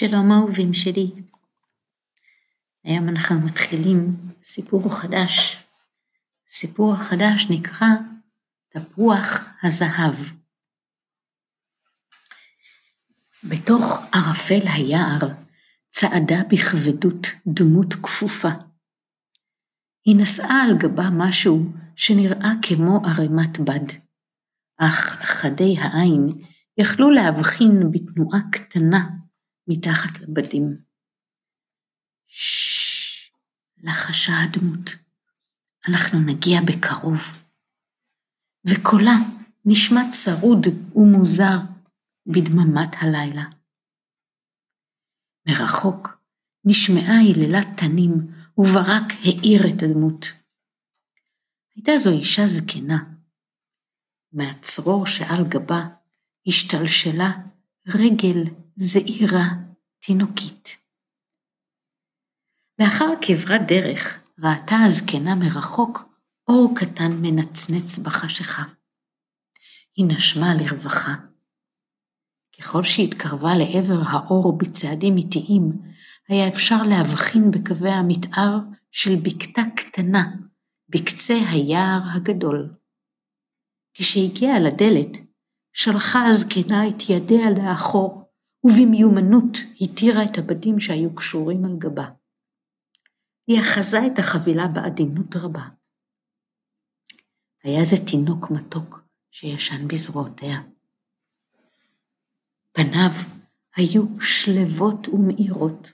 [0.00, 1.10] שלום אהובים שלי.
[2.84, 5.64] היום אנחנו מתחילים סיפור חדש.
[6.48, 7.86] סיפור החדש נקרא
[8.68, 10.14] תפוח הזהב.
[13.44, 15.18] בתוך ערפל היער
[15.86, 18.52] צעדה בכבדות דמות כפופה.
[20.04, 23.86] היא נשאה על גבה משהו שנראה כמו ערימת בד,
[24.76, 26.28] אך חדי העין
[26.78, 29.20] יכלו להבחין בתנועה קטנה
[29.70, 30.76] מתחת לבדים.
[33.82, 34.90] לחשה הדמות,
[35.88, 37.20] אנחנו נגיע בקרוב.
[38.64, 39.16] וקולה
[39.64, 41.56] נשמע צרוד ומוזר
[42.26, 43.44] בדממת הלילה.
[45.46, 46.08] מרחוק
[46.64, 48.12] נשמעה היללת תנים
[48.58, 50.26] וברק האיר את הדמות.
[51.76, 52.98] הייתה זו אישה זקנה.
[54.32, 55.88] מהצרור שעל גבה
[56.46, 57.30] השתלשלה
[57.86, 58.44] רגל
[58.82, 59.48] זעירה
[59.98, 60.68] תינוקית.
[62.78, 65.98] לאחר כברת דרך ראתה הזקנה מרחוק
[66.48, 68.62] אור קטן מנצנץ בחשיכה.
[69.96, 71.14] היא נשמה לרווחה.
[72.58, 75.72] ככל שהתקרבה לעבר האור בצעדים איטיים,
[76.28, 78.58] היה אפשר להבחין בקווי המתאר
[78.90, 80.24] של בקתה קטנה
[80.88, 82.74] בקצה היער הגדול.
[83.94, 85.16] כשהגיעה לדלת,
[85.72, 88.29] שלחה הזקנה את ידיה לאחור,
[88.64, 92.10] ובמיומנות התירה את הבדים שהיו קשורים על גבה.
[93.46, 95.68] היא אחזה את החבילה בעדינות רבה.
[97.64, 100.62] היה זה תינוק מתוק שישן בזרועותיה.
[102.72, 103.10] פניו
[103.76, 105.92] היו שלבות ומאירות.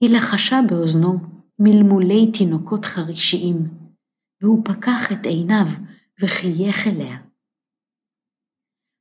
[0.00, 1.18] היא לחשה באוזנו
[1.58, 3.56] מלמולי תינוקות חרישיים,
[4.42, 5.66] והוא פקח את עיניו
[6.22, 7.29] וחייך אליה.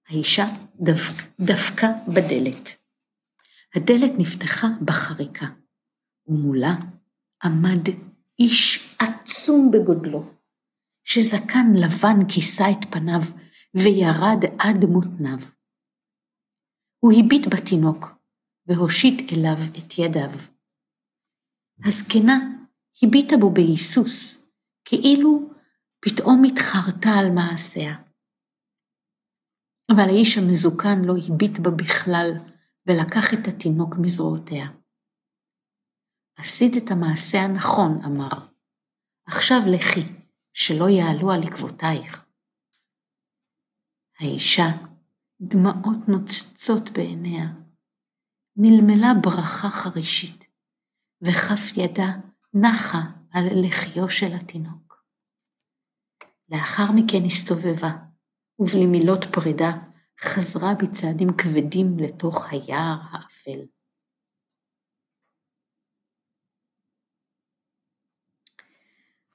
[0.10, 0.46] האישה
[0.80, 2.70] דפק, דפקה בדלת.
[3.76, 5.46] הדלת נפתחה בחריקה,
[6.28, 6.76] ומולה
[7.44, 7.90] עמד
[8.40, 10.34] איש עצום בגודלו,
[11.04, 13.22] שזקן לבן כיסה את פניו
[13.74, 15.38] וירד עד מותניו.
[17.00, 18.06] הוא הביט בתינוק
[18.68, 20.32] והושיט אליו את ידיו.
[21.86, 22.38] הזקנה
[23.04, 24.48] הביטה בו בהיסוס,
[24.86, 25.54] כאילו
[26.00, 28.09] פתאום התחרתה על מעשיה.
[29.94, 32.32] אבל האיש המזוקן לא הביט בה בכלל,
[32.88, 34.68] ולקח את התינוק מזרועותיה.
[36.38, 38.50] עשית את המעשה הנכון, אמר.
[39.26, 40.04] עכשיו לכי,
[40.54, 42.26] שלא יעלו על עקבותייך.
[44.20, 44.68] האישה,
[45.42, 47.46] דמעות נוצצות בעיניה,
[48.56, 50.46] מלמלה ברכה חרישית,
[51.22, 52.10] וכף ידה
[52.54, 53.02] נחה
[53.32, 55.04] על לחיו של התינוק.
[56.50, 58.09] לאחר מכן הסתובבה,
[58.60, 59.72] ובלי מילות פרידה
[60.22, 63.60] חזרה בצעדים כבדים לתוך היער האפל.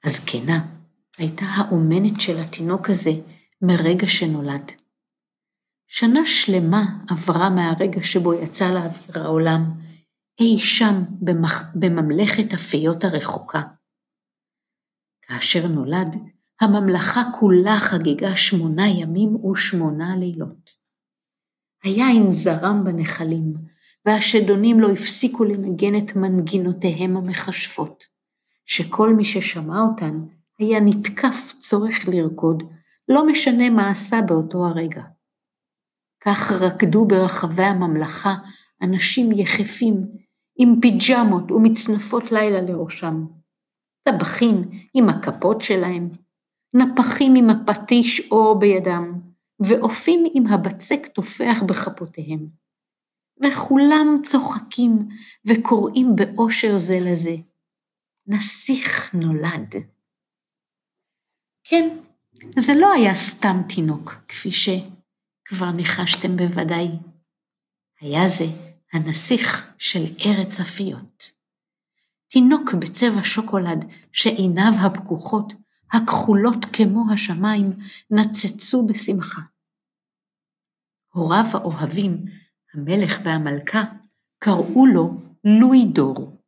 [0.03, 0.65] הזקנה
[1.17, 3.11] הייתה האומנת של התינוק הזה
[3.61, 4.71] מרגע שנולד.
[5.87, 9.61] שנה שלמה עברה מהרגע שבו יצא לאוויר העולם,
[10.39, 11.75] אי שם במח...
[11.75, 13.61] בממלכת הפיות הרחוקה.
[15.21, 16.15] כאשר נולד,
[16.61, 20.69] הממלכה כולה חגגה שמונה ימים ושמונה לילות.
[21.83, 23.53] היין זרם בנחלים,
[24.05, 28.03] והשדונים לא הפסיקו לנגן את מנגינותיהם המכשפות,
[28.65, 30.25] שכל מי ששמע אותן
[30.59, 32.63] היה נתקף צורך לרקוד,
[33.07, 35.03] לא משנה מה עשה באותו הרגע.
[36.21, 38.35] כך רקדו ברחבי הממלכה
[38.81, 40.07] אנשים יחפים
[40.57, 43.25] עם פיג'מות ומצנפות לילה לראשם,
[44.03, 46.09] טבחים עם הכפות שלהם,
[46.75, 49.21] נפחים עם הפטיש אור בידם,
[49.59, 52.47] ואופים עם הבצק תופח בכפותיהם.
[53.43, 54.91] וכולם צוחקים
[55.45, 57.35] וקוראים באושר זה לזה.
[58.27, 59.75] נסיך נולד.
[61.63, 61.97] כן,
[62.59, 66.87] זה לא היה סתם תינוק, כפי שכבר ניחשתם בוודאי.
[68.01, 68.45] היה זה
[68.93, 71.31] הנסיך של ארץ אפיות.
[72.27, 75.53] תינוק בצבע שוקולד שעיניו הפקוחות
[75.93, 77.71] הכחולות כמו השמיים,
[78.11, 79.41] נצצו בשמחה.
[81.13, 82.25] הוריו האוהבים,
[82.73, 83.83] המלך והמלכה,
[84.39, 86.41] קראו לו לואי דור,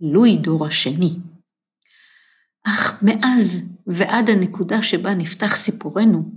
[0.00, 1.16] לואי דור השני.
[2.66, 6.32] אך מאז ועד הנקודה שבה נפתח סיפורנו,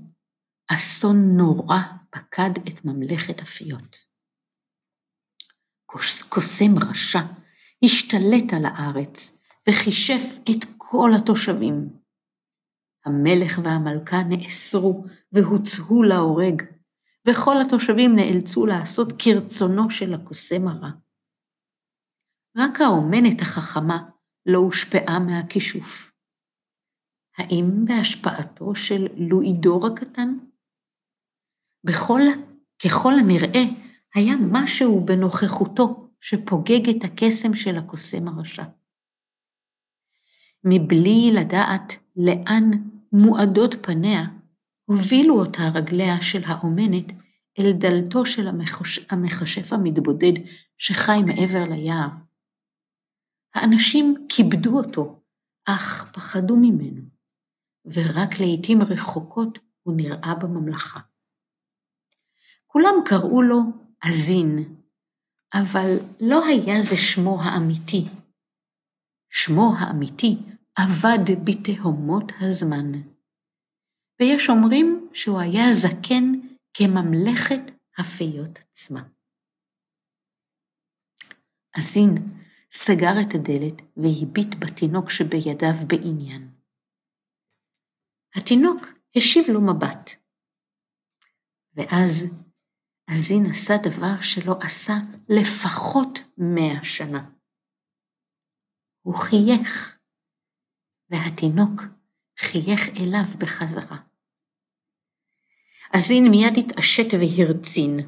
[0.67, 1.77] אסון נורא
[2.09, 4.13] פקד את ממלכת הפיות.
[6.29, 7.19] קוסם רשע
[7.83, 12.02] השתלט על הארץ וחישף את כל התושבים.
[13.05, 16.61] המלך והמלכה נאסרו והוצאו להורג,
[17.27, 20.89] וכל התושבים נאלצו לעשות כרצונו של הקוסם הרע.
[22.57, 24.09] רק האומנת החכמה
[24.45, 26.11] לא הושפעה מהכישוף.
[27.37, 30.37] האם בהשפעתו של לואידור הקטן?
[31.83, 32.21] בכל,
[32.85, 33.63] ככל הנראה,
[34.15, 38.63] היה משהו בנוכחותו שפוגג את הקסם של הקוסם הרשע.
[40.63, 42.71] מבלי לדעת לאן
[43.13, 44.23] מועדות פניה,
[44.85, 47.11] הובילו אותה רגליה של האומנת
[47.59, 48.47] אל דלתו של
[49.09, 50.33] המכשף המתבודד
[50.77, 52.09] שחי מעבר ליער.
[53.55, 55.19] האנשים כיבדו אותו,
[55.65, 57.01] אך פחדו ממנו,
[57.85, 60.99] ורק לעתים רחוקות הוא נראה בממלכה.
[62.67, 63.59] כולם קראו לו
[64.01, 64.75] אזין,
[65.53, 68.05] אבל לא היה זה שמו האמיתי.
[69.29, 70.37] שמו האמיתי
[70.77, 72.91] אבד בתהומות הזמן.
[74.19, 76.31] ויש אומרים שהוא היה זקן
[76.73, 79.03] כממלכת הפיות עצמה.
[81.77, 82.15] אזין
[82.71, 86.51] סגר את הדלת והביט בתינוק שבידיו בעניין.
[88.35, 88.79] התינוק
[89.17, 90.09] השיב לו מבט.
[91.75, 92.43] ואז
[93.13, 94.93] אזין עשה דבר שלא עשה
[95.29, 97.29] לפחות מאה שנה.
[99.01, 99.99] הוא חייך,
[101.13, 101.81] והתינוק
[102.39, 103.97] חייך אליו בחזרה.
[105.93, 107.99] אזין מיד התעשת והרצין,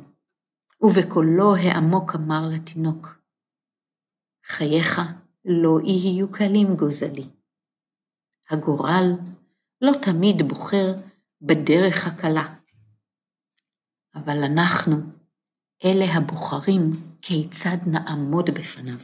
[0.82, 3.08] ובקולו העמוק אמר לתינוק,
[4.46, 5.02] חייך
[5.46, 7.30] לא יהיו קלים גוזלי.
[8.50, 9.12] הגורל
[9.82, 10.94] לא תמיד בוחר
[11.42, 12.56] בדרך הקלה,
[14.16, 14.96] אבל אנחנו
[15.86, 16.92] אלה הבוחרים
[17.22, 19.00] כיצד נעמוד בפניו.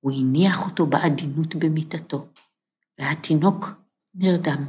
[0.00, 2.28] הוא הניח אותו בעדינות במיטתו,
[2.98, 3.64] והתינוק
[4.14, 4.64] נרדם.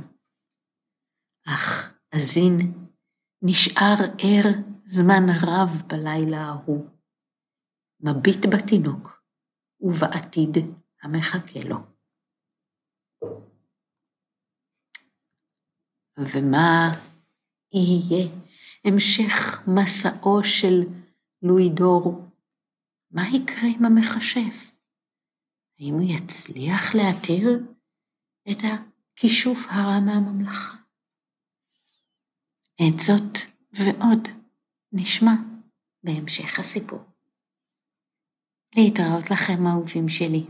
[1.48, 2.58] אך אזין
[3.42, 4.46] נשאר ער
[4.86, 6.90] זמן רב בלילה ההוא,
[8.00, 9.24] מביט בתינוק
[9.82, 10.58] ובעתיד
[11.04, 11.78] המחכה לו.
[16.20, 16.90] ומה
[17.74, 18.28] יהיה
[18.86, 20.80] המשך מסעו של
[21.42, 22.26] לואידור?
[23.12, 24.79] מה יקרה עם המכשף?
[25.80, 27.60] האם הוא יצליח להתיר
[28.52, 30.78] את הכישוף הרע מהממלכה?
[32.76, 33.38] את זאת
[33.72, 34.28] ועוד
[34.92, 35.32] נשמע
[36.04, 37.00] בהמשך הסיפור.
[38.76, 40.46] להתראות לכם אהובים שלי.